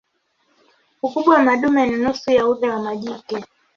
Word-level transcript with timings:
Ukubwa 1.01 1.33
wa 1.35 1.41
madume 1.43 1.85
ni 1.85 1.97
nusu 1.97 2.31
ya 2.31 2.47
ule 2.47 2.69
wa 2.69 2.79
majike. 2.79 3.45